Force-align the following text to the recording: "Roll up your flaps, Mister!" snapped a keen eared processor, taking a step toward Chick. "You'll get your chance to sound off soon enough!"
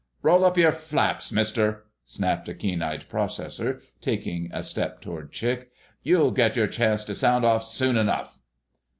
"Roll 0.23 0.43
up 0.45 0.57
your 0.57 0.71
flaps, 0.71 1.31
Mister!" 1.31 1.85
snapped 2.05 2.49
a 2.49 2.55
keen 2.55 2.81
eared 2.81 3.05
processor, 3.07 3.83
taking 4.01 4.49
a 4.51 4.63
step 4.63 4.99
toward 4.99 5.31
Chick. 5.31 5.69
"You'll 6.01 6.31
get 6.31 6.55
your 6.55 6.65
chance 6.65 7.03
to 7.03 7.13
sound 7.13 7.45
off 7.45 7.63
soon 7.63 7.97
enough!" 7.97 8.39